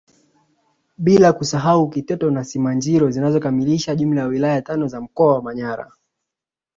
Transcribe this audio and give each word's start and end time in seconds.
Bila 0.97 1.33
kusahau 1.33 1.89
Kiteto 1.89 2.31
na 2.31 2.43
Simanjiro 2.43 3.11
zinazokamilisha 3.11 3.95
jumla 3.95 4.21
ya 4.21 4.27
wilaya 4.27 4.61
tano 4.61 4.87
za 4.87 5.01
mkoa 5.01 5.33
wa 5.35 5.41
Manyara 5.41 5.91